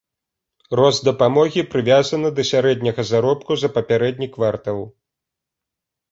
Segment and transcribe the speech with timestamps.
[0.77, 4.79] Рост дапамогі прывязаны да сярэдняга заробку за папярэдні квартал.